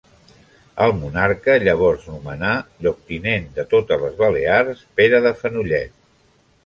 El 0.85 0.93
monarca 1.01 1.57
llavors 1.67 2.07
nomenà 2.13 2.53
lloctinent 2.85 3.45
de 3.59 3.67
totes 3.75 4.01
les 4.07 4.17
Balears 4.23 4.83
Pere 5.01 5.21
de 5.27 5.35
Fenollet. 5.43 5.95